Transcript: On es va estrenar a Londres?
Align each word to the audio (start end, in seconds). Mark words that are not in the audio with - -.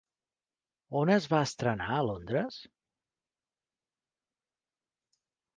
On 1.01 1.11
es 1.15 1.27
va 1.33 1.41
estrenar 1.49 1.89
a 1.97 2.01
Londres? 2.09 2.57